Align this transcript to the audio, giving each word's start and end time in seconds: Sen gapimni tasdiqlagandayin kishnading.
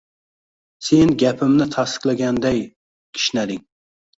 Sen 0.87 1.13
gapimni 1.25 1.67
tasdiqlagandayin 1.75 2.67
kishnading. 3.19 3.63